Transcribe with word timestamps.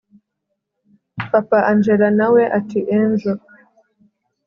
papa 1.31 1.57
angella 1.71 2.09
nawe 2.19 2.43
ati 2.59 2.79
angel 2.97 3.37